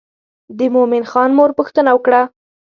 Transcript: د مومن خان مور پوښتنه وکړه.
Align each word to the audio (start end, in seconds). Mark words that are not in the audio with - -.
د 0.57 0.59
مومن 0.75 1.03
خان 1.11 1.29
مور 1.37 1.49
پوښتنه 1.57 1.89
وکړه. 1.93 2.21